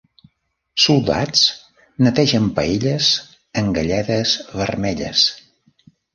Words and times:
Soldats 0.85 1.43
netegen 2.07 2.47
paelles 2.61 3.11
en 3.63 3.71
galledes 3.77 4.35
vermelles. 4.63 5.29